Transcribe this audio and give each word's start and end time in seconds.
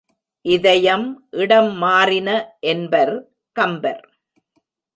இதயம் 0.45 1.05
இடம் 1.31 1.69
மாறின 1.75 2.29
என்பர் 2.59 3.13
கம்பர். 3.55 4.03